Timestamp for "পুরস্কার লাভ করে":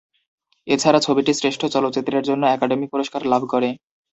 2.87-3.69